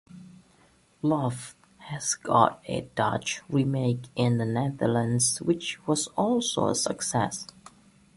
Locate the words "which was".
5.43-6.07